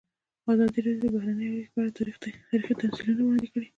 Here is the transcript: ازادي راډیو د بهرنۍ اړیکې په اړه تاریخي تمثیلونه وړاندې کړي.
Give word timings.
ازادي 0.51 0.79
راډیو 0.85 1.01
د 1.03 1.13
بهرنۍ 1.15 1.45
اړیکې 1.49 1.71
په 1.73 1.79
اړه 1.81 1.91
تاریخي 1.97 2.73
تمثیلونه 2.81 3.21
وړاندې 3.23 3.47
کړي. 3.53 3.67